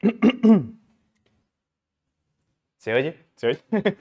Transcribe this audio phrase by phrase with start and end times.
[2.76, 3.26] ¿Se oye?
[3.34, 3.60] ¿Se oye?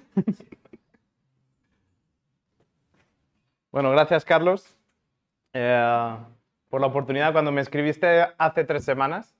[3.71, 4.77] bueno, gracias Carlos
[5.53, 6.15] eh,
[6.69, 9.33] por la oportunidad cuando me escribiste hace tres semanas.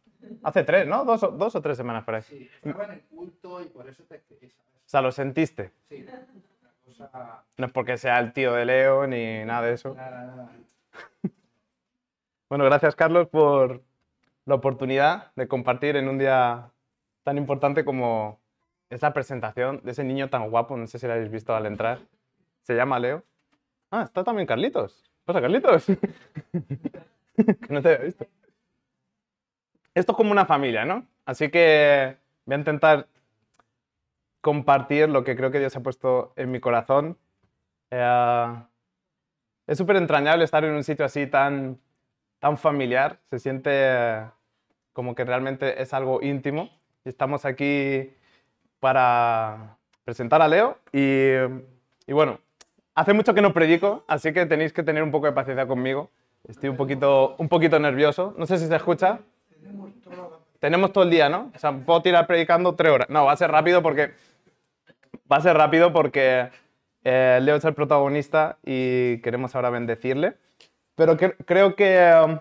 [0.43, 1.05] Hace tres, ¿no?
[1.05, 2.21] Dos, o- dos o tres semanas por ahí.
[2.23, 4.15] Sí, estaba en el culto y por eso te.
[4.17, 5.71] O sea, lo sentiste.
[5.89, 6.05] Sí,
[6.83, 7.43] cosa...
[7.57, 9.93] No es porque sea el tío de Leo ni nada de eso.
[9.93, 10.51] Nada, nada.
[12.49, 13.83] Bueno, gracias Carlos por
[14.47, 16.71] la oportunidad de compartir en un día
[17.23, 18.39] tan importante como
[18.89, 21.65] es la presentación de ese niño tan guapo, no sé si lo habéis visto al
[21.65, 21.99] entrar.
[22.61, 23.23] Se llama Leo.
[23.91, 25.03] Ah, está también Carlitos.
[25.03, 25.85] ¿Qué pasa, Carlitos?
[25.85, 25.97] que
[27.69, 28.25] no te había visto.
[29.93, 31.05] Esto es como una familia, ¿no?
[31.25, 33.07] Así que voy a intentar
[34.39, 37.17] compartir lo que creo que Dios ha puesto en mi corazón.
[37.91, 38.55] Eh,
[39.65, 41.81] es súper entrañable estar en un sitio así tan,
[42.39, 44.36] tan familiar, se siente
[44.97, 46.71] como que realmente es algo íntimo.
[47.05, 48.15] Y estamos aquí
[48.79, 51.33] para presentar a Leo y,
[52.07, 52.39] y bueno,
[52.95, 56.09] hace mucho que no predico, así que tenéis que tener un poco de paciencia conmigo.
[56.47, 59.19] Estoy un poquito, un poquito nervioso, no sé si se escucha.
[60.59, 61.51] Tenemos todo el día, ¿no?
[61.53, 63.07] O sea, puedo tirar predicando tres horas.
[63.11, 64.13] No, va a ser rápido porque
[65.31, 66.49] va a ser rápido porque
[67.03, 70.37] eh, Leo es el protagonista y queremos ahora bendecirle.
[70.95, 72.39] Pero cre- creo que,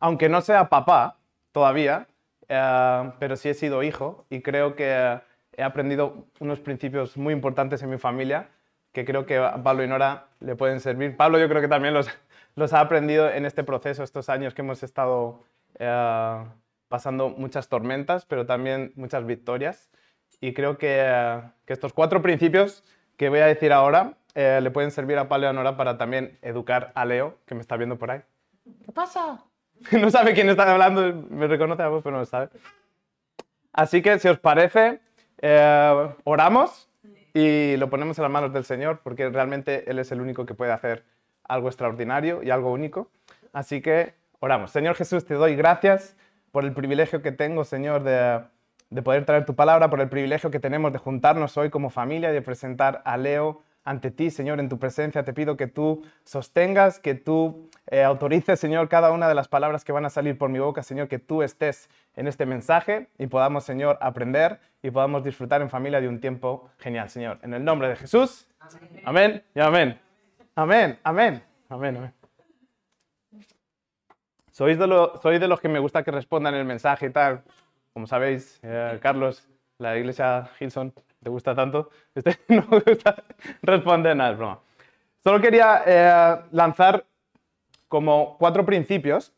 [0.00, 1.18] aunque no sea papá
[1.52, 2.08] todavía,
[2.48, 5.20] eh, pero sí he sido hijo y creo que
[5.56, 8.48] he aprendido unos principios muy importantes en mi familia
[8.92, 11.16] que creo que a Pablo y Nora le pueden servir.
[11.16, 14.82] Pablo yo creo que también los, ha aprendido en este proceso, estos años que hemos
[14.82, 15.40] estado
[15.78, 16.44] eh,
[16.88, 19.90] pasando muchas tormentas, pero también muchas victorias.
[20.40, 22.84] Y creo que, que estos cuatro principios
[23.16, 25.98] que voy a decir ahora eh, le pueden servir a Pablo y a Nora para
[25.98, 28.22] también educar a Leo, que me está viendo por ahí.
[28.84, 29.42] ¿Qué pasa?
[30.00, 32.48] No sabe quién está hablando, me reconoce la voz, pero no lo sabe.
[33.72, 35.00] Así que, si os parece,
[35.40, 36.88] eh, oramos
[37.34, 40.54] y lo ponemos en las manos del Señor, porque realmente Él es el único que
[40.54, 41.04] puede hacer
[41.44, 43.08] algo extraordinario y algo único.
[43.52, 44.70] Así que oramos.
[44.70, 46.16] Señor Jesús, te doy gracias
[46.50, 48.42] por el privilegio que tengo, Señor, de,
[48.90, 52.30] de poder traer tu palabra, por el privilegio que tenemos de juntarnos hoy como familia
[52.30, 55.24] y de presentar a Leo ante ti, Señor, en tu presencia.
[55.24, 59.84] Te pido que tú sostengas, que tú eh, autorices, Señor, cada una de las palabras
[59.84, 63.26] que van a salir por mi boca, Señor, que tú estés en este mensaje y
[63.26, 67.38] podamos, Señor, aprender y podamos disfrutar en familia de un tiempo genial, Señor.
[67.42, 68.46] En el nombre de Jesús.
[69.04, 69.98] Amén y amén.
[70.54, 72.12] Amén, amén, amén, amén.
[74.50, 77.42] Sois de, lo- soy de los que me gusta que respondan el mensaje y tal.
[77.94, 81.90] Como sabéis, eh, Carlos, la iglesia Gilson, ¿te gusta tanto?
[82.14, 83.22] Este no me gusta
[83.62, 84.60] responder nada, es broma.
[85.22, 87.04] Solo quería eh, lanzar
[87.88, 89.32] como cuatro principios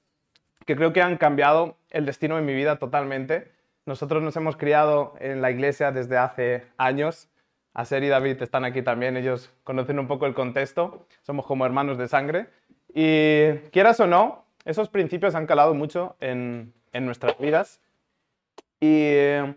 [0.64, 3.52] que creo que han cambiado el destino de mi vida totalmente.
[3.84, 7.28] Nosotros nos hemos criado en la iglesia desde hace años.
[7.74, 11.98] Aser y David están aquí también, ellos conocen un poco el contexto, somos como hermanos
[11.98, 12.46] de sangre.
[12.94, 17.80] Y quieras o no, esos principios han calado mucho en, en nuestras vidas.
[18.80, 19.54] Y eh,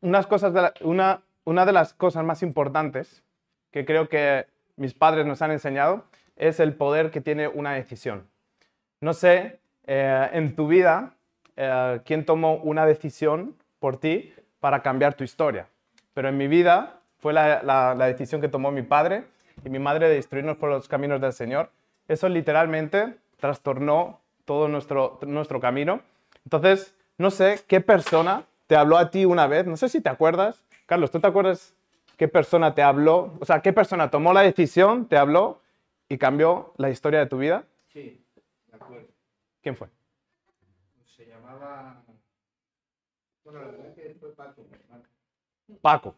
[0.00, 3.22] unas cosas una, una de las cosas más importantes
[3.70, 4.46] que creo que
[4.76, 6.04] mis padres nos han enseñado
[6.36, 8.26] es el poder que tiene una decisión.
[9.00, 11.14] No sé, eh, en tu vida,
[11.56, 15.66] eh, quién tomó una decisión por ti para cambiar tu historia.
[16.14, 19.24] Pero en mi vida fue la, la- la decisión que tomó mi padre
[19.64, 21.70] y mi madre de instruirnos por los caminos del Señor.
[22.08, 26.00] Eso literalmente trastornó todo nuestro, nuestro camino.
[26.44, 30.10] Entonces, no sé qué persona te habló a ti una vez, no sé si te
[30.10, 30.64] acuerdas.
[30.86, 31.74] Carlos, ¿tú te acuerdas
[32.16, 33.36] qué persona te habló?
[33.40, 35.60] O sea, ¿qué persona tomó la decisión, te habló
[36.08, 37.64] y cambió la historia de tu vida?
[37.88, 38.24] Sí,
[38.68, 39.08] de acuerdo.
[39.60, 39.88] ¿Quién fue?
[41.04, 42.00] Se llamaba...
[43.42, 44.64] Bueno, la verdad es que fue Paco.
[45.82, 46.14] Paco.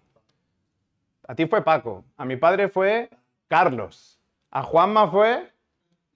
[1.26, 2.04] A ti fue Paco.
[2.18, 3.08] A mi padre fue
[3.48, 4.20] Carlos.
[4.50, 5.50] A Juanma fue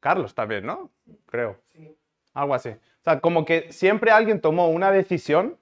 [0.01, 0.91] Carlos también, ¿no?
[1.25, 1.57] Creo.
[1.73, 1.97] Sí.
[2.35, 2.69] Algo así.
[2.69, 5.57] O sea, como que siempre alguien tomó una decisión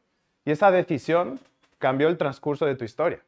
[0.45, 1.41] y esa decisión
[1.79, 3.21] cambió el transcurso de tu historia.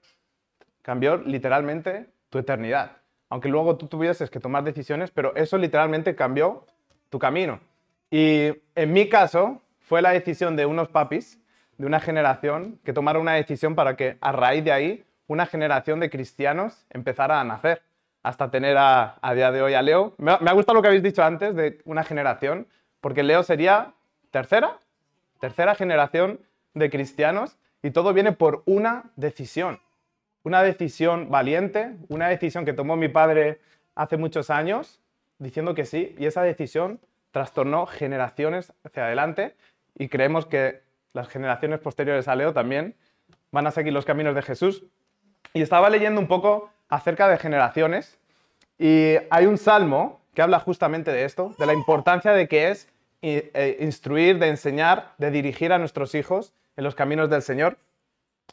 [0.82, 2.98] Cambió literalmente tu eternidad.
[3.28, 6.64] Aunque luego tú tuvieses que tomar decisiones, pero eso literalmente cambió
[7.10, 7.60] tu camino.
[8.10, 11.40] Y en mi caso fue la decisión de unos papis,
[11.76, 15.98] de una generación, que tomaron una decisión para que a raíz de ahí una generación
[15.98, 17.82] de cristianos empezara a nacer,
[18.22, 20.14] hasta tener a, día de hoy a Leo.
[20.18, 22.66] Me ha, me ha gustado lo que habéis dicho antes de una generación,
[23.00, 23.94] porque Leo sería
[24.30, 24.78] tercera,
[25.40, 26.40] tercera generación
[26.76, 29.80] de cristianos y todo viene por una decisión.
[30.44, 33.60] Una decisión valiente, una decisión que tomó mi padre
[33.94, 35.00] hace muchos años,
[35.38, 37.00] diciendo que sí, y esa decisión
[37.32, 39.56] trastornó generaciones hacia adelante
[39.98, 40.82] y creemos que
[41.14, 42.94] las generaciones posteriores a Leo también
[43.50, 44.84] van a seguir los caminos de Jesús.
[45.54, 48.18] Y estaba leyendo un poco acerca de generaciones
[48.78, 52.88] y hay un salmo que habla justamente de esto, de la importancia de que es
[53.22, 57.78] eh, instruir, de enseñar, de dirigir a nuestros hijos en los caminos del Señor.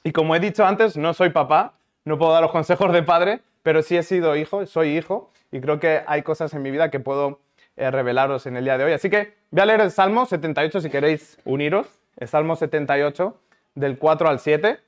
[0.04, 1.74] Y como he dicho antes, no soy papá,
[2.06, 5.62] no puedo dar los consejos de padre, pero sí he sido hijo, soy hijo, y
[5.62, 7.40] creo que hay cosas en mi vida que puedo
[7.76, 8.94] eh, revelaros en el día de hoy.
[8.94, 11.88] Así que voy a leer el Salmo 78 si queréis uniros,
[12.18, 13.40] el Salmo 78
[13.76, 14.80] del 4 al 7.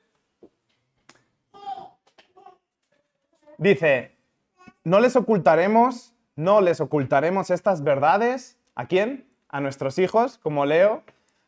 [3.58, 4.12] Dice,
[4.84, 8.58] no les ocultaremos, no les ocultaremos estas verdades.
[8.74, 9.26] ¿A quién?
[9.48, 11.02] A nuestros hijos, como leo.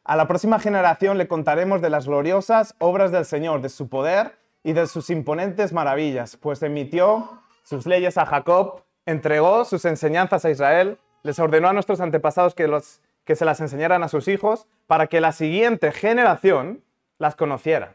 [0.09, 4.39] A la próxima generación le contaremos de las gloriosas obras del Señor, de su poder
[4.65, 10.51] y de sus imponentes maravillas, pues emitió sus leyes a Jacob, entregó sus enseñanzas a
[10.51, 14.67] Israel, les ordenó a nuestros antepasados que, los, que se las enseñaran a sus hijos
[14.87, 16.83] para que la siguiente generación
[17.19, 17.93] las conociera.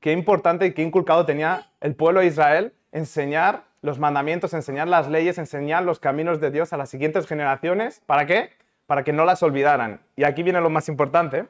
[0.00, 5.06] Qué importante y qué inculcado tenía el pueblo de Israel enseñar los mandamientos, enseñar las
[5.06, 8.00] leyes, enseñar los caminos de Dios a las siguientes generaciones.
[8.06, 8.61] ¿Para qué?
[8.92, 10.00] Para que no las olvidaran.
[10.16, 11.46] Y aquí viene lo más importante.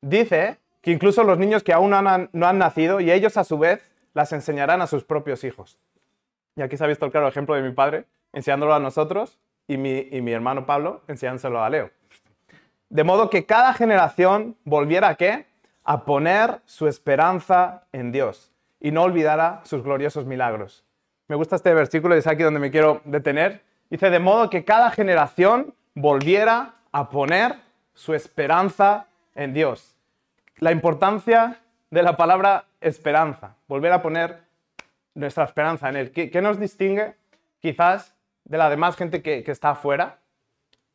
[0.00, 3.86] Dice que incluso los niños que aún no han, nacido y ellos a su vez
[4.14, 5.78] las enseñarán a sus propios hijos.
[6.56, 9.38] Y aquí se ha visto el claro ejemplo de mi padre enseñándolo a nosotros
[9.68, 11.90] y mi, y mi hermano Pablo enseñándolo a Leo.
[12.88, 15.44] De modo que cada generación volviera a qué?
[15.84, 20.86] A poner su esperanza en Dios y no olvidara sus gloriosos milagros.
[21.28, 23.60] Me gusta este versículo y es aquí donde me quiero detener.
[23.90, 27.56] Dice, de modo que cada generación volviera a poner
[27.94, 29.96] su esperanza en Dios.
[30.58, 31.60] La importancia
[31.90, 34.40] de la palabra esperanza, volver a poner
[35.14, 36.10] nuestra esperanza en Él.
[36.10, 37.14] ¿Qué, nos distingue
[37.60, 40.18] quizás de la demás gente que, está afuera?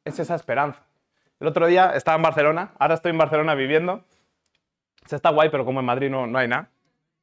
[0.06, 0.82] Es esa esperanza.
[1.40, 4.04] El otro día estaba en Barcelona, ahora estoy en Barcelona viviendo.
[5.06, 6.70] Se está guay, pero como en Madrid no, no hay nada.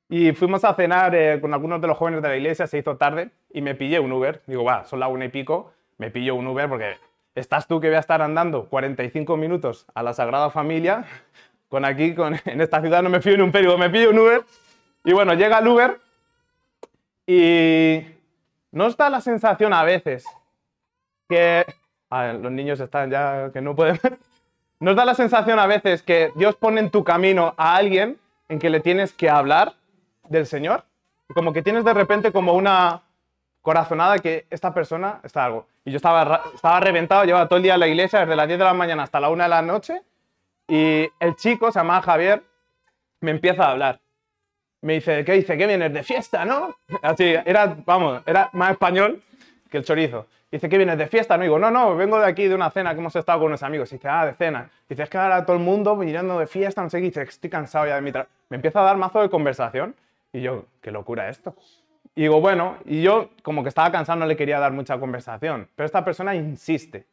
[0.09, 2.97] Y fuimos a cenar eh, con algunos de los jóvenes de la iglesia, se hizo
[2.97, 4.43] tarde y me pillé un Uber.
[4.47, 6.97] Digo, va, son las una y pico, me pillo un Uber porque
[7.35, 11.05] estás tú que voy a estar andando 45 minutos a la Sagrada Familia.
[11.69, 14.19] Con aquí, con, en esta ciudad no me fío en un perigo, me pillo un
[14.19, 14.43] Uber.
[15.05, 15.99] Y bueno, llega el Uber
[17.27, 18.03] y
[18.71, 20.25] nos da la sensación a veces
[21.29, 21.65] que...
[22.11, 23.99] los niños están ya que no pueden.
[24.81, 28.59] Nos da la sensación a veces que Dios pone en tu camino a alguien en
[28.59, 29.75] que le tienes que hablar
[30.29, 30.85] del Señor.
[31.33, 33.04] Como que tienes de repente como una
[33.65, 35.67] corazonada que esta persona está algo.
[35.87, 38.59] Y yo estaba, estaba reventado, llevaba todo el día en la iglesia, desde las 10
[38.59, 40.03] de la mañana hasta la 1 de la noche.
[40.69, 42.43] Y el chico, se llama Javier,
[43.21, 44.01] me empieza a hablar.
[44.83, 45.57] Me dice, ¿qué dice?
[45.57, 46.77] ¿Qué vienes de fiesta, no?
[47.03, 49.23] Así, era, vamos, era más español
[49.71, 50.27] que el chorizo.
[50.53, 51.39] Dice, ¿qué vienes de fiesta?
[51.39, 53.63] No digo, no, no, vengo de aquí de una cena que hemos estado con unos
[53.63, 53.89] amigos.
[53.89, 54.69] dice, ah, de cena.
[54.87, 57.05] Dice, es que ahora todo el mundo mirando de fiesta, no sé qué.
[57.05, 58.31] Dice, estoy cansado ya de mi trabajo.
[58.51, 59.97] Me empieza a dar mazo de conversación.
[60.35, 61.57] Y yo, qué locura esto.
[62.15, 65.69] Y digo, bueno, y yo como que estaba cansado, no le quería dar mucha conversación,
[65.75, 67.07] pero esta persona insiste.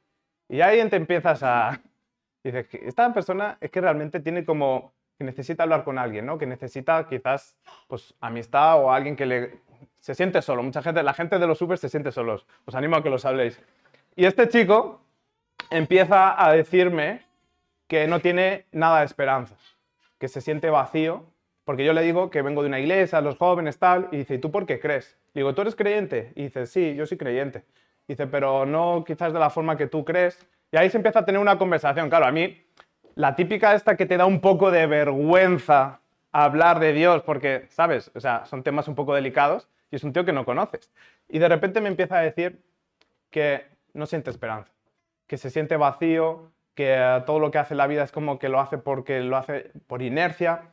[0.47, 1.79] Y ahí te empiezas a...
[2.43, 6.39] Dices, esta persona es que realmente tiene como que necesita hablar con alguien, ¿no?
[6.39, 7.55] Que necesita quizás
[7.87, 9.59] pues amistad o alguien que le
[9.99, 10.63] se siente solo.
[10.63, 12.45] Mucha gente, la gente de los supers se siente solos.
[12.65, 13.61] Os animo a que los habléis.
[14.15, 15.01] Y este chico
[15.69, 17.21] empieza a decirme
[17.87, 19.55] que no tiene nada de esperanza,
[20.17, 21.25] que se siente vacío
[21.71, 24.39] porque yo le digo que vengo de una iglesia, los jóvenes, tal, y dice, ¿y
[24.39, 25.17] tú por qué crees?
[25.33, 26.33] digo, ¿tú eres creyente?
[26.35, 27.63] Y dice, sí, yo soy creyente.
[28.09, 30.37] dice, pero no quizás de la forma que tú crees.
[30.69, 32.09] Y ahí se empieza a tener una conversación.
[32.09, 32.61] Claro, a mí,
[33.15, 36.01] la típica esta que te da un poco de vergüenza
[36.33, 38.11] hablar de Dios, porque, ¿sabes?
[38.15, 40.91] O sea, son temas un poco delicados y es un tío que no conoces.
[41.29, 42.61] Y de repente me empieza a decir
[43.29, 44.73] que no siente esperanza,
[45.25, 48.49] que se siente vacío, que todo lo que hace en la vida es como que
[48.49, 50.63] lo hace porque lo hace por inercia,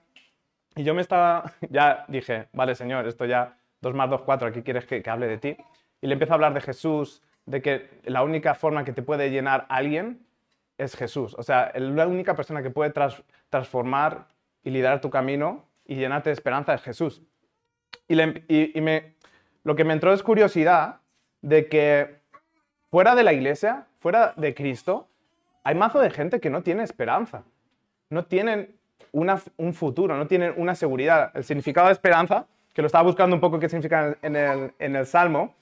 [0.77, 4.63] y yo me estaba, ya dije, vale, Señor, esto ya, 2 más 2, 4, aquí
[4.63, 5.57] quieres que, hable de ti.
[6.01, 9.31] Y le empiezo a hablar de Jesús, de que la única forma que te puede
[9.31, 10.27] llenar alguien
[10.77, 11.35] es Jesús.
[11.39, 12.93] O sea, la única persona que puede
[13.51, 14.29] transformar
[14.63, 17.23] y liderar tu camino y llenarte de esperanza es Jesús.
[18.07, 18.17] Y,
[18.81, 19.15] me,
[19.65, 21.01] lo que me entró es curiosidad
[21.43, 22.21] de que
[22.91, 25.09] fuera de la iglesia, fuera de Cristo,
[25.65, 27.45] hay mazo de gente que no tiene esperanza.
[28.11, 28.78] No tienen
[29.13, 31.31] un futuro, no tienen una seguridad.
[31.35, 34.97] El significado de esperanza, que lo estaba buscando un poco qué significa en el, en
[34.97, 35.55] el Salmo,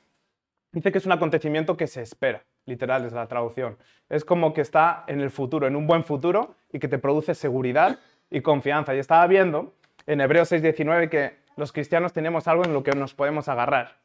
[0.72, 3.78] dice que es un acontecimiento que se espera, literal es la traducción.
[4.08, 7.34] Es como que está en el futuro, en un buen futuro y que te produce
[7.34, 7.98] seguridad
[8.30, 8.94] y confianza.
[8.94, 9.72] Y estaba viendo
[10.06, 13.96] en Hebreos 6:19 que los cristianos tenemos algo en lo que nos podemos agarrar.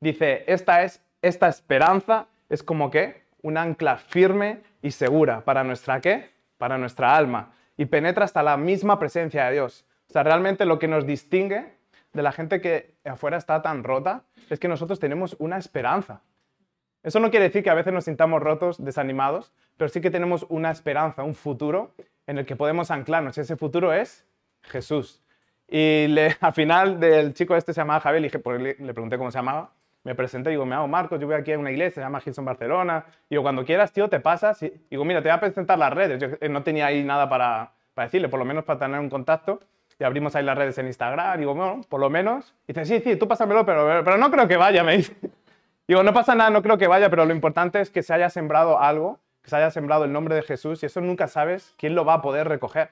[0.00, 6.00] Dice, esta es esta esperanza es como que un ancla firme y segura para nuestra
[6.00, 6.30] qué?
[6.58, 9.86] Para nuestra alma y penetra hasta la misma presencia de Dios.
[10.10, 11.78] O sea, realmente lo que nos distingue
[12.12, 16.20] de la gente que afuera está tan rota es que nosotros tenemos una esperanza.
[17.02, 20.44] Eso no quiere decir que a veces nos sintamos rotos, desanimados, pero sí que tenemos
[20.50, 21.94] una esperanza, un futuro
[22.26, 23.38] en el que podemos anclarnos.
[23.38, 24.26] Ese futuro es
[24.60, 25.22] Jesús.
[25.66, 26.04] Y
[26.42, 28.30] al final del chico este se llamaba Javier,
[28.78, 29.72] le pregunté cómo se llamaba,
[30.02, 32.44] me presenté digo, me llamo Marcos, yo voy aquí a una iglesia, se llama Gilson
[32.44, 33.04] Barcelona.
[33.28, 34.62] Digo, cuando quieras, tío, te pasas.
[34.62, 36.20] Y digo, mira, te voy a presentar las redes.
[36.20, 39.10] Yo eh, no tenía ahí nada para, para decirle, por lo menos para tener un
[39.10, 39.60] contacto.
[39.98, 41.38] Y abrimos ahí las redes en Instagram.
[41.38, 42.54] Digo, bueno, por lo menos.
[42.66, 45.14] Y dice, sí, sí, tú pásamelo, pero, pero no creo que vaya, me dice.
[45.86, 48.30] Digo, no pasa nada, no creo que vaya, pero lo importante es que se haya
[48.30, 51.96] sembrado algo, que se haya sembrado el nombre de Jesús y eso nunca sabes quién
[51.96, 52.90] lo va a poder recoger.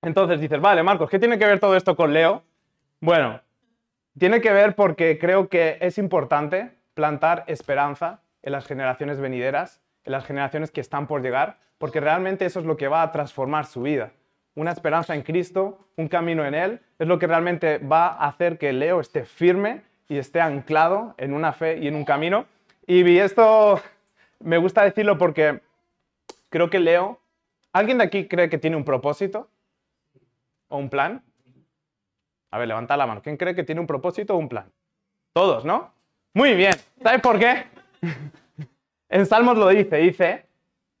[0.00, 2.42] Entonces dices, vale, Marcos, ¿qué tiene que ver todo esto con Leo?
[3.00, 3.40] Bueno,
[4.18, 10.12] tiene que ver porque creo que es importante plantar esperanza en las generaciones venideras, en
[10.12, 13.66] las generaciones que están por llegar, porque realmente eso es lo que va a transformar
[13.66, 14.12] su vida.
[14.54, 18.58] Una esperanza en Cristo, un camino en Él, es lo que realmente va a hacer
[18.58, 22.46] que Leo esté firme y esté anclado en una fe y en un camino.
[22.86, 23.80] Y esto
[24.40, 25.60] me gusta decirlo porque
[26.48, 27.20] creo que Leo,
[27.72, 29.48] ¿alguien de aquí cree que tiene un propósito
[30.68, 31.22] o un plan?
[32.50, 33.22] A ver, levanta la mano.
[33.22, 34.70] ¿Quién cree que tiene un propósito o un plan?
[35.32, 35.92] Todos, ¿no?
[36.34, 36.74] Muy bien.
[37.02, 37.66] ¿Sabes por qué?
[39.08, 40.46] en Salmos lo dice, dice,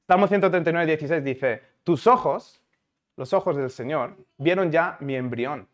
[0.06, 2.60] Salmo 139, 16 dice, tus ojos,
[3.16, 5.68] los ojos del Señor, vieron ya mi embrión.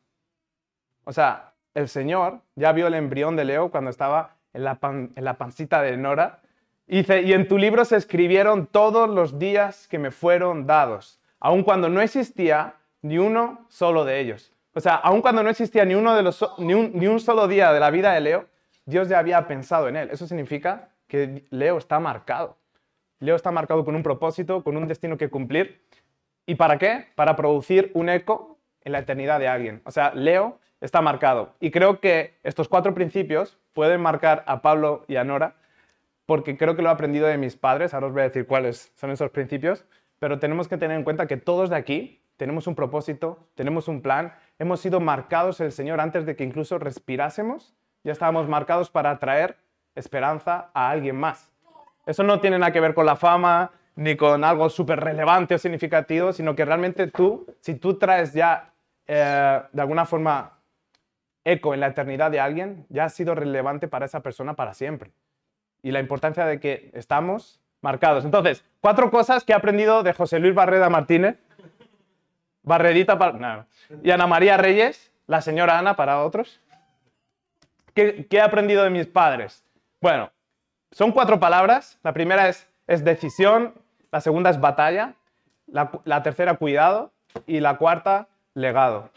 [1.05, 5.25] O sea, el Señor ya vio el embrión de Leo cuando estaba en la, en
[5.25, 6.41] la pancita de Nora.
[6.87, 11.21] Y dice, y en tu libro se escribieron todos los días que me fueron dados,
[11.41, 14.56] aun cuando no existía ni uno solo de ellos.
[14.77, 17.49] O sea, aun cuando no existía ni, uno de los, ni, un, ni un solo
[17.49, 18.45] día de la vida de Leo,
[18.85, 20.11] Dios ya había pensado en él.
[20.13, 22.59] Eso significa que Leo está marcado.
[23.19, 25.81] Leo está marcado con un propósito, con un destino que cumplir.
[26.45, 27.07] ¿Y para qué?
[27.15, 29.81] Para producir un eco en la eternidad de alguien.
[29.87, 31.55] O sea, Leo está marcado.
[31.59, 35.57] Y creo que estos cuatro principios pueden marcar a Pablo y a Nora,
[36.27, 37.95] porque creo que lo he aprendido de mis padres.
[37.95, 39.87] Ahora os voy a decir cuáles son esos principios.
[40.19, 44.03] Pero tenemos que tener en cuenta que todos de aquí tenemos un propósito, tenemos un
[44.03, 47.75] plan, hemos sido marcados el Señor antes de que incluso respirásemos,
[48.05, 49.57] ya estábamos marcados para traer
[49.95, 51.51] esperanza a alguien más.
[52.05, 55.59] Eso no tiene nada que ver con la fama ni con algo súper relevante o
[55.59, 58.73] significativo, sino que realmente tú, si tú traes ya
[59.07, 60.59] eh, de alguna forma
[61.45, 65.13] eco en la eternidad de alguien, ya ha sido relevante para esa persona para siempre.
[65.83, 68.25] Y la importancia de que estamos marcados.
[68.25, 71.39] Entonces, cuatro cosas que he aprendido de José Luis Barreda Martínez
[72.67, 73.67] Barredita para...
[74.03, 76.61] Y Ana María Reyes, la señora Ana para otros.
[77.95, 79.65] ¿Qué, he aprendido de mis padres?
[80.01, 80.33] Bueno,
[80.91, 81.99] son cuatro palabras.
[82.03, 83.73] La primera es, es decisión,
[84.11, 85.15] la segunda es batalla,
[85.69, 87.13] la, tercera cuidado
[87.47, 89.11] y la cuarta legado.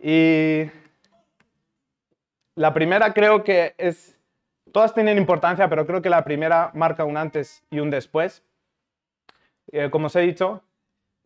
[0.00, 0.64] Y
[2.56, 4.18] la primera creo que es,
[4.72, 8.42] todas tienen importancia, pero creo que la primera marca un antes y un después.
[9.70, 10.64] Eh, como os he dicho,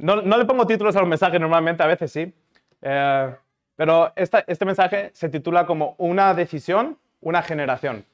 [0.04, 2.34] no, le pongo títulos a los mensajes normalmente, a veces sí.
[2.82, 3.34] Eh,
[3.74, 8.04] pero este mensaje se titula como Una decisión, una generación.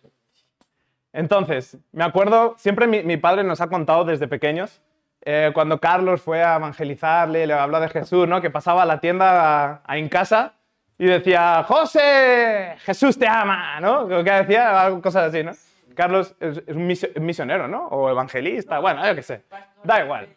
[1.12, 4.80] Entonces, me acuerdo, siempre mi, padre nos ha contado desde pequeños,
[5.22, 8.40] eh, cuando Carlos fue a evangelizarle, le habló de Jesús, ¿no?
[8.40, 10.54] que pasaba a la tienda a, en casa
[10.96, 14.06] y decía, José, Jesús te ama, ¿no?
[14.06, 14.90] ¿Qué decía?
[15.02, 15.52] Cosas así, ¿no?
[15.94, 16.86] Carlos es, es un
[17.26, 17.88] misionero, ¿no?
[17.88, 19.42] O evangelista, bueno, yo qué sé.
[19.82, 20.28] Da igual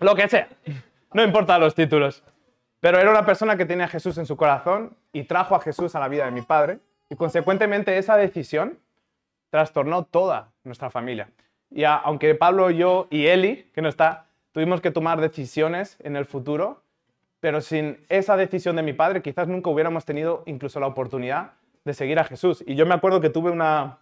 [0.00, 0.48] lo que sea.
[1.12, 2.22] No importa los títulos.
[2.80, 5.94] Pero era una persona que tenía a Jesús en su corazón y trajo a Jesús
[5.94, 6.78] a la vida de mi padre.
[7.10, 8.78] Y consecuentemente esa decisión
[9.50, 11.30] trastornó toda nuestra familia.
[11.70, 16.24] Y aunque Pablo, yo y Eli, que no está, tuvimos que tomar decisiones en el
[16.24, 16.82] futuro,
[17.40, 21.52] pero sin esa decisión de mi padre quizás nunca hubiéramos tenido incluso la oportunidad
[21.84, 22.62] de seguir a Jesús.
[22.66, 23.98] Y yo me acuerdo que tuve una,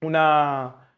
[0.00, 0.94] una,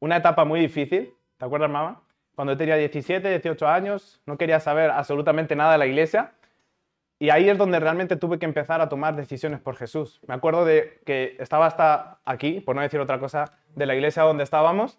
[0.00, 1.14] una etapa muy difícil.
[1.38, 2.02] ¿Te acuerdas, mamá?
[2.36, 6.34] Cuando yo tenía 17, 18 años, no quería saber absolutamente nada de la iglesia.
[7.18, 10.20] Y ahí es donde realmente tuve que empezar a tomar decisiones por Jesús.
[10.28, 14.22] Me acuerdo de que estaba hasta aquí, por no decir otra cosa, de la iglesia
[14.22, 14.98] donde estábamos.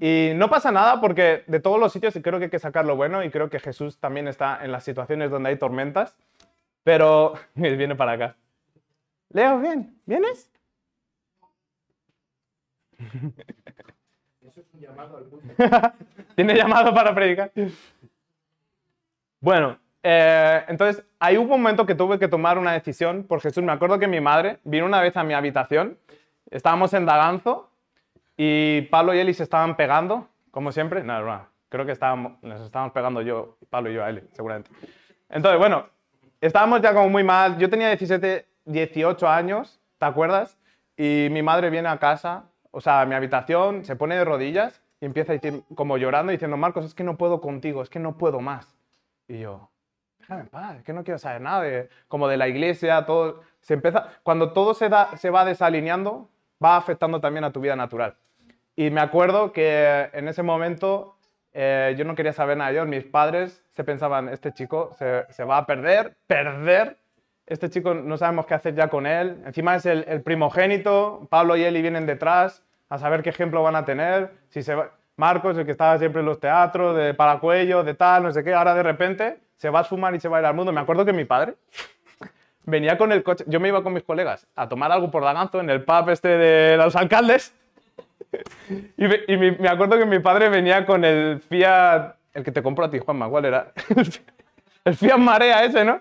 [0.00, 2.94] Y no pasa nada porque de todos los sitios creo que hay que sacar lo
[2.94, 6.16] bueno y creo que Jesús también está en las situaciones donde hay tormentas.
[6.84, 8.36] Pero viene para acá.
[9.30, 10.48] Leo, bien, ¿vienes?
[16.36, 17.50] Tiene llamado para predicar.
[19.40, 23.62] Bueno, eh, entonces ahí hubo un momento que tuve que tomar una decisión por Jesús.
[23.62, 25.98] Me acuerdo que mi madre vino una vez a mi habitación,
[26.50, 27.70] estábamos en Daganzo
[28.36, 31.02] y Pablo y Eli se estaban pegando, como siempre.
[31.02, 34.70] No, no, Creo que estábamos, nos estábamos pegando yo, Pablo y yo a él, seguramente.
[35.28, 35.86] Entonces, bueno,
[36.40, 37.58] estábamos ya como muy mal.
[37.58, 40.58] Yo tenía 17, 18 años, ¿te acuerdas?
[40.96, 45.06] Y mi madre viene a casa, o sea, mi habitación, se pone de rodillas y
[45.06, 48.18] empieza a decir, como llorando, diciendo, Marcos, es que no puedo contigo, es que no
[48.18, 48.76] puedo más.
[49.26, 49.70] Y yo,
[50.18, 53.42] déjame en paz, es que no quiero saber nada de, como de la iglesia, todo.
[53.60, 56.28] Se empieza, cuando todo se, da, se va desalineando,
[56.62, 58.16] va afectando también a tu vida natural.
[58.76, 61.16] Y me acuerdo que en ese momento
[61.52, 62.86] eh, yo no quería saber nada de Dios.
[62.86, 66.96] Mis padres se pensaban, este chico se, se, va a perder, perder.
[67.48, 69.42] Este chico no sabemos qué hacer ya con él.
[69.46, 71.26] Encima es el, el, primogénito.
[71.30, 74.32] Pablo y Eli vienen detrás a saber qué ejemplo van a tener.
[74.48, 74.90] Si se va...
[75.16, 78.54] Marcos, el que estaba siempre en los teatros, de paracuello, de tal, no sé qué,
[78.54, 80.70] ahora de repente se va a fumar y se va a ir al mundo.
[80.70, 81.54] Me acuerdo que mi padre
[82.64, 85.58] venía con el coche, yo me iba con mis colegas a tomar algo por Daganzo
[85.58, 87.52] en el pub este de los alcaldes.
[88.96, 92.52] y, me, y mi, me, acuerdo que mi padre venía con el Fiat, el que
[92.52, 93.72] te compró a ti, Juanma, ¿cuál era?
[94.84, 96.00] el Fiat Marea ese, ¿no?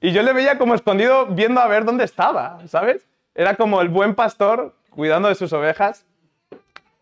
[0.00, 3.06] Y yo le veía como escondido viendo a ver dónde estaba, ¿sabes?
[3.34, 6.06] Era como el buen pastor cuidando de sus ovejas.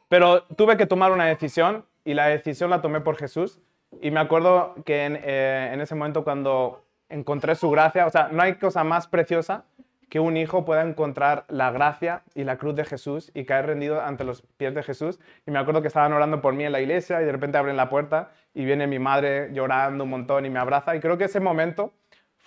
[0.09, 3.61] Pero tuve que tomar una decisión y la decisión la tomé por Jesús.
[4.01, 8.29] Y me acuerdo que en, eh, en ese momento cuando encontré su gracia, o sea,
[8.33, 9.65] no hay cosa más preciosa
[10.09, 14.01] que un hijo pueda encontrar la gracia y la cruz de Jesús y caer rendido
[14.01, 15.21] ante los pies de Jesús.
[15.47, 17.77] Y me acuerdo que estaban orando por mí en la iglesia y de repente abren
[17.77, 20.97] la puerta y viene mi madre llorando un montón y me abraza.
[20.97, 21.93] Y creo que ese momento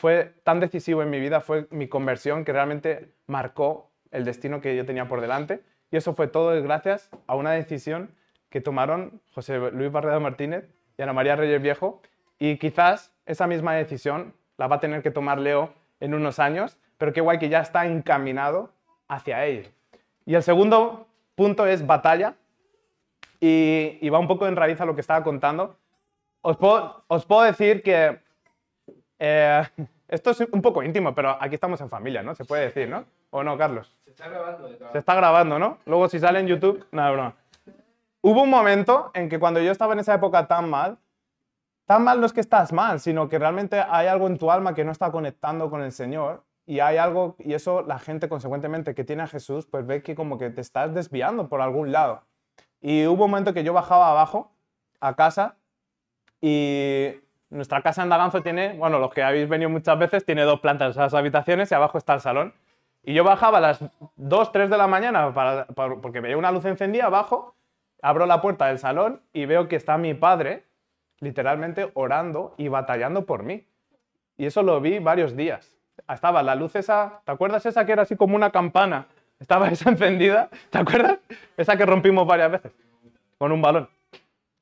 [0.01, 4.75] fue tan decisivo en mi vida, fue mi conversión que realmente marcó el destino que
[4.75, 5.62] yo tenía por delante.
[5.91, 8.10] Y eso fue todo gracias a una decisión
[8.50, 10.67] que tomaron José Luis Barredo Martínez
[10.98, 12.01] y Ana María Reyes Viejo.
[12.39, 16.79] Y quizás esa misma decisión la va a tener que tomar Leo en unos años,
[16.98, 18.74] pero qué guay que ya está encaminado
[19.08, 19.70] hacia ello.
[20.25, 22.36] Y el segundo punto es batalla,
[23.39, 25.77] y, va un poco en raíz a lo que estaba contando.
[26.41, 28.20] Os puedo decir que
[29.23, 29.61] eh,
[30.07, 32.33] esto es un poco íntimo, pero aquí estamos en familia, ¿no?
[32.33, 33.05] Se puede decir, ¿no?
[33.29, 33.96] ¿O no, Carlos?
[34.03, 35.77] Se está grabando de Se está grabando, ¿no?
[35.85, 37.35] Luego si sale en YouTube, nada, broma.
[38.22, 40.98] Hubo un momento en que cuando yo estaba en esa época tan mal,
[41.85, 44.74] tan mal no es que estás mal, sino que realmente hay algo en tu alma
[44.74, 48.96] que no está conectando con el Señor y hay algo, y eso la gente consecuentemente
[48.96, 52.24] que tiene a Jesús, pues ve que como que te estás desviando por algún lado.
[52.81, 54.51] Y hubo un momento que yo bajaba abajo
[55.00, 55.57] a casa
[56.41, 57.19] y
[57.51, 60.96] nuestra casa en Daganzo tiene, bueno, los que habéis venido muchas veces, tiene dos plantas,
[60.96, 62.53] las habitaciones y abajo está el salón.
[63.03, 63.83] Y yo bajaba a las
[64.16, 67.55] 2, 3 de la mañana para, para, porque veía una luz encendida abajo,
[68.01, 70.66] abro la puerta del salón y veo que está mi padre
[71.20, 73.66] literalmente orando y batallando por mí.
[74.37, 75.75] Y eso lo vi varios días.
[76.09, 79.07] Estaba la luz esa, ¿te acuerdas esa que era así como una campana?
[79.40, 81.20] Estaba esa encendida, ¿te acuerdas?
[81.57, 82.72] Esa que rompimos varias veces
[83.37, 83.90] con un balón.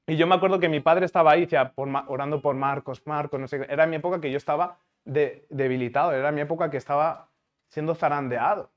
[0.10, 3.40] Y yo me acuerdo que mi padre estaba ahí, decía, por, orando por Marcos, Marcos,
[3.40, 3.72] no sé qué.
[3.72, 7.28] Era mi época que yo estaba de, debilitado, era mi época que estaba
[7.68, 8.72] siendo zarandeado.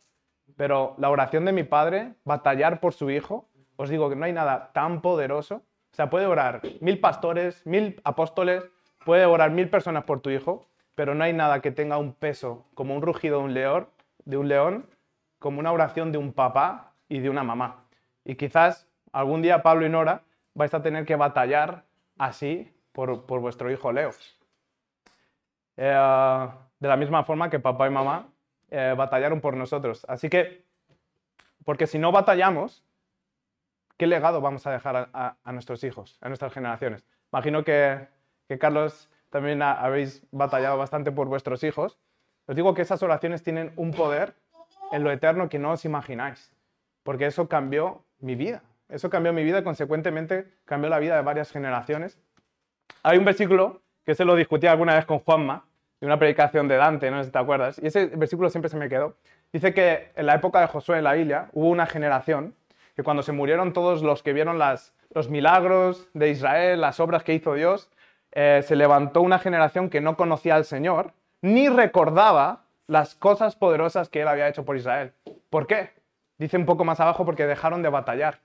[0.57, 4.35] Pero la oración de mi padre, batallar por su hijo, os digo que no hay
[4.35, 5.62] nada tan poderoso.
[5.92, 8.64] O sea, puede orar mil pastores, mil apóstoles,
[9.03, 12.66] puede orar mil personas por tu hijo, pero no hay nada que tenga un peso
[12.75, 13.88] como un rugido de un león,
[14.27, 14.87] de un león,
[15.38, 17.87] como una oración de un papá y de una mamá.
[18.23, 21.84] Y quizás algún día Pablo y Nora vais a tener que batallar
[22.18, 24.10] así por, vuestro hijo Leo.
[25.76, 28.28] Eh, de la misma forma que papá y mamá
[28.70, 30.04] eh, batallaron por nosotros.
[30.08, 30.64] Así que,
[31.64, 32.84] porque si no batallamos,
[33.96, 37.04] ¿qué legado vamos a dejar a, nuestros hijos, a nuestras generaciones?
[37.32, 38.08] Imagino que,
[38.60, 41.98] Carlos también ha, habéis batallado bastante por vuestros hijos.
[42.46, 44.34] Os digo que esas oraciones tienen un poder
[44.90, 46.52] en lo eterno que no os imagináis,
[47.02, 48.62] porque eso cambió mi vida.
[48.92, 52.18] Eso cambió mi vida y consecuentemente cambió la vida de varias generaciones.
[53.02, 55.64] Hay un versículo que se lo discutí alguna vez con Juanma,
[55.98, 58.76] de una predicación de Dante, no sé si te acuerdas, y ese versículo siempre se
[58.76, 59.16] me quedó.
[59.52, 62.55] Dice que en la época de Josué en la Biblia hubo una generación
[62.94, 67.22] que cuando se murieron todos los que vieron las, los milagros de Israel, las obras
[67.22, 67.88] que hizo Dios,
[68.33, 74.09] eh, se levantó una generación que no conocía al Señor ni recordaba las cosas poderosas
[74.09, 75.12] que Él había hecho por Israel.
[75.48, 75.90] ¿Por qué?
[76.37, 78.40] Dice un poco más abajo porque dejaron de batallar.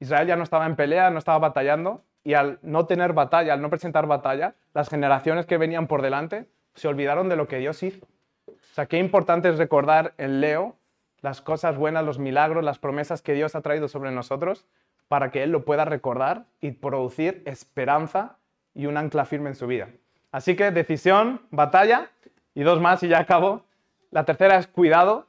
[0.00, 3.62] Israel ya no estaba en pelea, no estaba batallando, y al no tener batalla, al
[3.62, 7.82] no presentar batalla, las generaciones que venían por delante se olvidaron de lo que Dios
[7.82, 8.06] hizo.
[8.46, 10.76] O sea, qué importante es recordar en Leo
[11.20, 14.66] las cosas buenas, los milagros, las promesas que Dios ha traído sobre nosotros
[15.08, 18.36] para que Él lo pueda recordar y producir esperanza
[18.74, 19.88] y un ancla firme en su vida.
[20.30, 22.10] Así que decisión, batalla
[22.54, 23.64] y dos más y ya acabo.
[24.10, 25.26] La tercera es cuidado.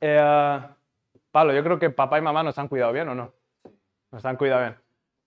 [0.00, 0.60] Eh,
[1.32, 3.32] Pablo, yo creo que papá y mamá nos han cuidado bien o no.
[4.16, 4.76] Nos han cuidado bien.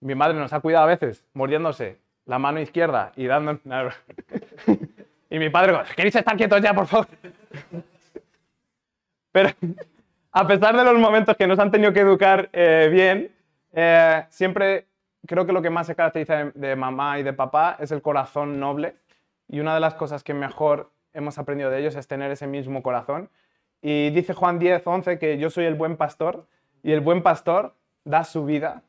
[0.00, 3.60] mi madre nos ha cuidado a veces mordiéndose la mano izquierda y dando...
[5.30, 7.06] y mi padre, ¿queréis estar quietos ya, por favor?
[9.30, 9.50] Pero
[10.32, 13.30] a pesar de los momentos que nos han tenido que educar eh, bien,
[13.72, 14.88] eh, siempre
[15.24, 18.58] creo que lo que más se caracteriza de, mamá y de papá es el corazón
[18.58, 18.96] noble.
[19.46, 22.82] Y una de las cosas que mejor hemos aprendido de ellos es tener ese mismo
[22.82, 23.30] corazón.
[23.82, 26.44] Y dice Juan 10, 11 que yo soy el buen pastor
[26.82, 27.76] y el buen pastor
[28.10, 28.82] da su vida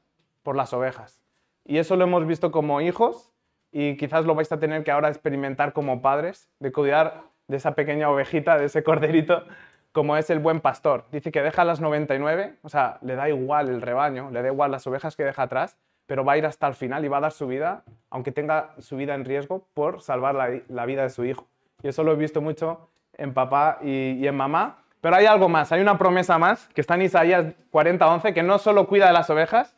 [0.43, 1.21] por las ovejas.
[1.63, 3.31] Y eso lo hemos visto como hijos
[3.71, 7.75] y quizás lo vais a tener que ahora experimentar como padres, de cuidar de esa
[7.75, 9.43] pequeña ovejita, de ese corderito,
[9.91, 11.05] como es el buen pastor.
[11.11, 14.71] Dice que deja las 99, o sea, le da igual el rebaño, le da igual
[14.71, 17.21] las ovejas que deja atrás, pero va a ir hasta el final y va a
[17.21, 21.23] dar su vida, aunque tenga su vida en riesgo, por salvar la, vida de su
[21.23, 21.47] hijo.
[21.83, 24.80] Y eso lo he visto mucho en papá y en mamá.
[25.01, 28.59] Pero hay algo más, hay una promesa más que está en Isaías 40:11, que no
[28.59, 29.75] solo cuida de las ovejas,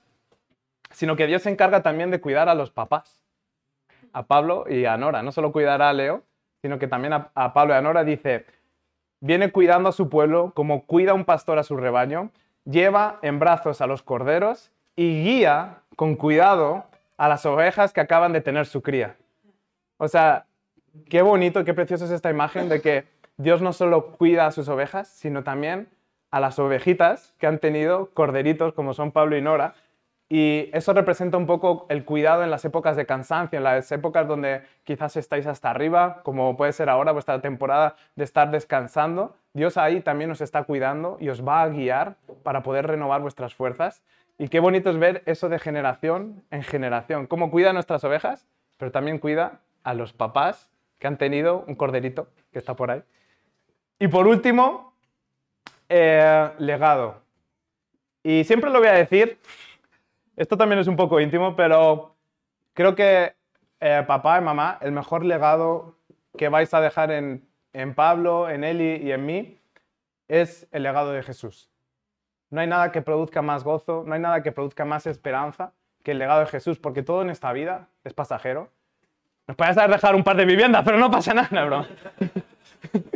[0.92, 3.24] sino que Dios se encarga también de cuidar a los papás,
[4.12, 5.24] a Pablo y a Nora.
[5.24, 6.24] No solo cuidará a Leo,
[6.62, 8.46] sino que también a, Pablo y a Nora dice,
[9.22, 12.30] viene cuidando a su pueblo como cuida un pastor a su rebaño,
[12.66, 16.86] lleva en brazos a los corderos y guía con cuidado
[17.18, 19.16] a las ovejas que acaban de tener su cría.
[19.98, 20.46] O sea,
[21.10, 24.70] qué bonito, qué precioso es esta imagen de que Dios no solo cuida a sus
[24.70, 25.90] ovejas, sino también
[26.32, 29.76] a las ovejitas que han tenido corderitos como son Pablo y Nora,
[30.30, 34.28] y eso representa un poco el cuidado en las épocas de cansancio, en las épocas
[34.28, 39.36] donde quizás estáis hasta arriba, como puede ser ahora vuestra temporada de estar descansando.
[39.54, 43.54] Dios ahí también os está cuidando y os va a guiar para poder renovar vuestras
[43.54, 44.02] fuerzas.
[44.40, 48.48] Y qué bonito es ver eso de generación en generación, cómo cuida a nuestras ovejas,
[48.78, 53.04] pero también cuida a los papás que han tenido un corderito que está por ahí.
[54.04, 54.94] Y por último,
[55.88, 57.22] eh, legado.
[58.22, 59.40] Y siempre lo voy a decir,
[60.36, 62.14] esto también es un poco íntimo, pero
[62.74, 63.34] creo que
[63.80, 65.96] eh, papá y mamá, el mejor legado
[66.38, 69.58] que vais a dejar en, en Pablo, en Eli y en mí
[70.28, 71.72] es el legado de Jesús.
[72.50, 75.72] No hay nada que produzca más gozo, no hay nada que produzca más esperanza
[76.04, 78.70] que el legado de Jesús, porque todo en esta vida es pasajero.
[79.48, 81.86] Nos puedes dejar un par de viviendas, pero no pasa nada, bro.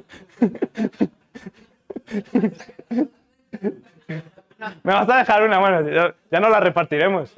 [4.83, 7.33] Me vas a dejar una, bueno, ya no la repartiremos.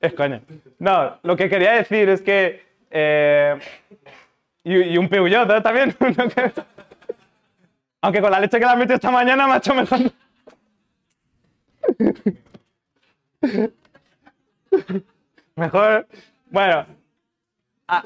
[0.00, 0.40] Es coña.
[0.78, 2.62] No, lo que quería decir es que...
[2.90, 3.58] Eh,
[4.64, 5.60] y, un Peugeot ¿eh?
[5.60, 5.94] también.
[8.00, 10.00] Aunque con la leche que la metí esta mañana me ha hecho mejor.
[15.56, 16.06] Mejor.
[16.50, 16.86] Bueno.
[17.88, 18.04] Ah.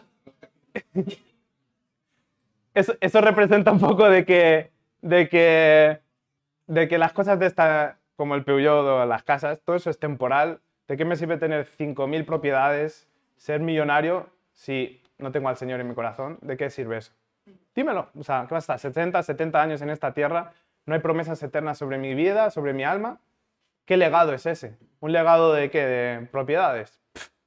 [2.78, 4.70] Eso, eso, representa un poco de que,
[5.02, 6.00] de que
[6.68, 9.98] de que las cosas de esta, como el Peugeot o las casas, todo eso es
[9.98, 10.60] temporal.
[10.86, 15.88] ¿De qué me sirve tener 5.000 propiedades, ser millonario, si no tengo al Señor en
[15.88, 16.38] mi corazón?
[16.42, 17.12] ¿De qué sirve eso?
[17.74, 18.10] Dímelo.
[18.18, 18.78] O sea, ¿qué va a estar?
[18.78, 20.52] 60, 70 años en esta tierra,
[20.86, 23.18] no hay promesas eternas sobre mi vida, sobre mi alma.
[23.84, 24.76] ¿Qué legado es ese?
[25.00, 25.84] ¿Un legado de qué?
[25.84, 27.00] ¿De propiedades?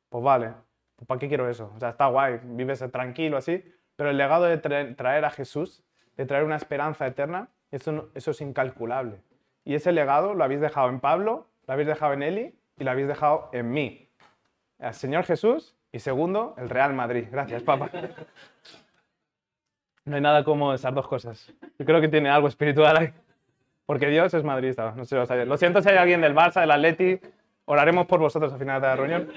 [0.10, 0.54] pues vale,
[0.98, 1.72] pues ¿para qué quiero eso?
[1.76, 3.64] O sea, está guay, vives tranquilo así,
[4.02, 5.84] pero el legado de traer a Jesús,
[6.18, 9.22] de traer una esperanza eterna, eso, eso es incalculable.
[9.64, 12.90] Y ese legado lo habéis dejado en Pablo, lo habéis dejado en Eli y lo
[12.90, 14.10] habéis dejado en mí.
[14.80, 17.28] El Señor Jesús y segundo, el Real Madrid.
[17.30, 17.92] Gracias, papá.
[20.06, 21.54] No hay nada como esas dos cosas.
[21.78, 23.14] Yo creo que tiene algo espiritual ahí.
[23.86, 25.48] Porque Dios es madridista, no sé lo sabéis.
[25.48, 27.20] Lo siento si hay alguien del Barça, del Atleti.
[27.66, 29.32] Oraremos por vosotros al final de la reunión.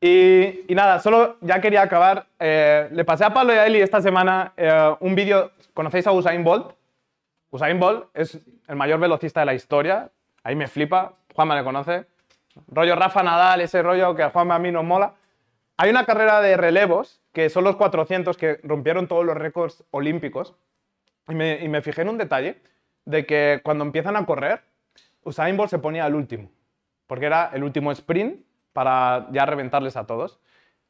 [0.00, 2.26] Y, nada, solo ya quería acabar.
[2.38, 5.50] Eh, le pasé a Pablo y a Eli esta semana eh, un vídeo.
[5.74, 6.72] ¿Conocéis a Usain Bolt?
[7.50, 10.10] Usain Bolt es el mayor velocista de la historia.
[10.44, 11.14] Ahí me flipa.
[11.34, 12.06] Juanma le conoce.
[12.68, 15.14] Rollo Rafa Nadal, ese rollo que a Juanma a mí nos mola.
[15.76, 20.54] Hay una carrera de relevos, que son los 400 que rompieron todos los récords olímpicos.
[21.28, 22.60] Y me, y me fijé en un detalle
[23.04, 24.62] de que cuando empiezan a correr,
[25.22, 26.50] Usain Bolt se ponía al último.
[27.06, 30.40] Porque era el último sprint para ya reventarles a todos.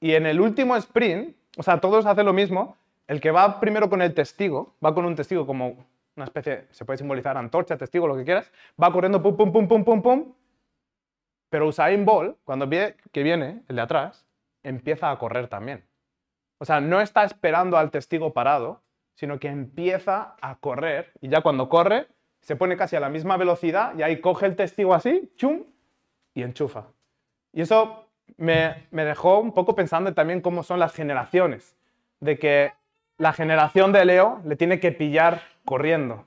[0.01, 2.77] Y en el último sprint, o sea, todos hacen lo mismo.
[3.07, 5.87] El que va primero con el testigo, va con un testigo como
[6.17, 9.69] una especie, se puede simbolizar antorcha, testigo, lo que quieras, va corriendo pum, pum, pum,
[9.69, 10.35] pum, pum, pum.
[11.49, 14.27] Pero Usain Bolt, cuando ve que viene el de atrás,
[14.63, 15.85] empieza a correr también.
[16.59, 18.83] O sea, no está esperando al testigo parado,
[19.15, 22.09] sino que empieza a correr y ya cuando corre
[22.41, 25.65] se pone casi a la misma velocidad y ahí coge el testigo así, chum,
[26.35, 26.87] y enchufa.
[27.53, 28.07] Y eso
[28.37, 31.77] me, me dejó un poco pensando también cómo son las generaciones,
[32.21, 32.73] de que
[33.17, 36.25] la generación de Leo le tiene que pillar corriendo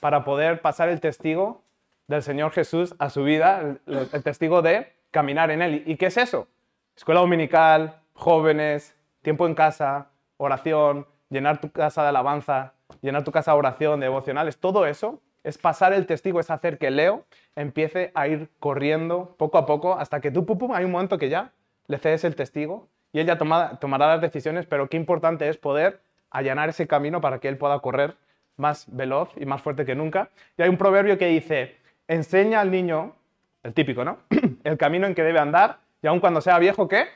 [0.00, 1.62] para poder pasar el testigo
[2.06, 5.82] del Señor Jesús a su vida, el, testigo de caminar en él.
[5.86, 6.48] ¿Y qué es eso?
[6.96, 13.52] Escuela dominical, jóvenes, tiempo en casa, oración, llenar tu casa de alabanza, llenar tu casa
[13.52, 18.10] de oración, de devocionales, todo eso es pasar el testigo, es hacer que Leo empiece
[18.14, 21.28] a ir corriendo poco a poco hasta que tú, pum, pum, hay un momento que
[21.28, 21.52] ya
[21.86, 26.00] le cedes el testigo y él ya tomará las decisiones, pero qué importante es poder
[26.30, 28.16] allanar ese camino para que él pueda correr
[28.56, 30.30] más veloz y más fuerte que nunca.
[30.56, 31.76] Y hay un proverbio que dice,
[32.08, 33.14] enseña al niño,
[33.62, 34.18] el típico, ¿no?
[34.64, 37.06] el camino en que debe andar y aun cuando sea viejo, ¿qué?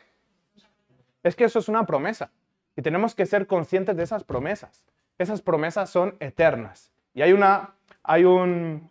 [1.22, 2.30] Es que eso es una promesa
[2.76, 4.84] y tenemos que ser conscientes de esas promesas.
[5.18, 6.92] Esas promesas son eternas.
[7.12, 7.74] Y hay una,
[8.08, 8.90] hay un,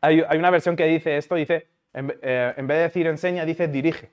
[0.00, 3.68] hay, una versión que dice esto, dice, en, eh, en vez de decir enseña, dice
[3.68, 4.10] dirige.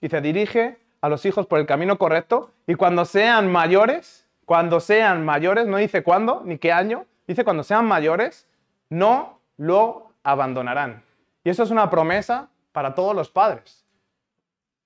[0.00, 5.24] Dice, dirige a los hijos por el camino correcto y cuando sean mayores, cuando sean
[5.24, 8.46] mayores, no dice cuándo ni qué año, dice cuando sean mayores,
[8.88, 11.02] no lo abandonarán.
[11.42, 13.84] Y eso es una promesa para todos los padres.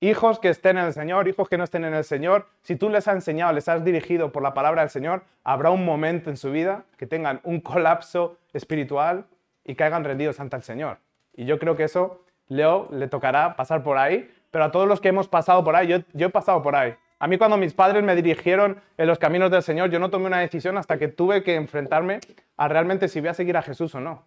[0.01, 2.91] Hijos que estén en el Señor, hijos que no estén en el Señor, si tú
[2.91, 6.37] les has enseñado, les has dirigido por la palabra del Señor, habrá un momento en
[6.37, 9.25] su vida que tengan un colapso espiritual
[9.65, 10.99] y caigan rendidos ante el Señor.
[11.35, 15.01] Y yo creo que eso, Leo, le tocará pasar por ahí, pero a todos los
[15.01, 16.95] que hemos pasado por ahí, yo, yo he pasado por ahí.
[17.19, 20.27] A mí cuando mis padres me dirigieron en los caminos del Señor, yo no tomé
[20.27, 22.21] una decisión hasta que tuve que enfrentarme
[22.57, 24.25] a realmente si voy a seguir a Jesús o no.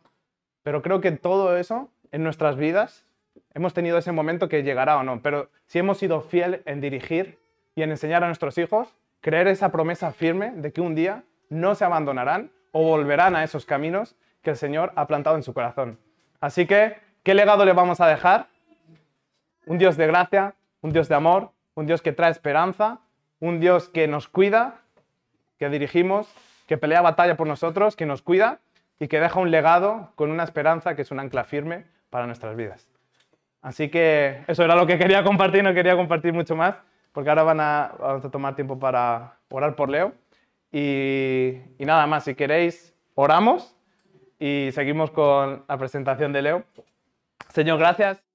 [0.63, 3.06] Pero creo que todo eso en nuestras vidas
[3.54, 5.21] hemos tenido ese momento que llegará o no.
[5.21, 7.39] Pero si hemos sido fiel en dirigir
[7.76, 11.76] y en enseñar a nuestros hijos, creer esa promesa firme de que un día no
[11.76, 16.00] se abandonarán o volverán a esos caminos que el Señor ha plantado en su corazón.
[16.39, 18.47] Así que, ¿qué legado le vamos a dejar?
[19.65, 23.00] Un Dios de gracia, un Dios de amor, un Dios que trae esperanza,
[23.39, 24.82] un Dios que nos cuida,
[25.60, 26.28] que dirigimos,
[26.67, 28.60] que pelea batalla por nosotros, que nos cuida
[29.00, 32.56] y que deja un legado con una esperanza que es un ancla firme para nuestras
[32.56, 32.88] vidas.
[33.61, 36.75] Así que eso era lo que quería compartir, no quería compartir mucho más,
[37.11, 40.13] porque ahora van a, vamos a tomar tiempo para orar por Leo.
[40.71, 43.75] Y, y nada más, si queréis, oramos
[44.39, 46.63] y seguimos con la presentación de Leo.
[47.49, 48.26] Señor, gracias.